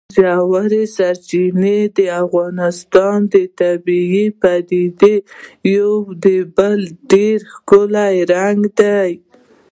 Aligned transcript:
ژورې 0.17 0.83
سرچینې 0.95 1.79
د 1.97 1.99
افغانستان 2.23 3.17
د 3.33 3.35
طبیعي 3.59 4.25
پدیدو 4.41 5.15
یو 5.75 5.91
بل 6.55 6.79
ډېر 7.11 7.37
ښکلی 7.53 8.15
رنګ 8.33 8.59
دی. 8.79 9.11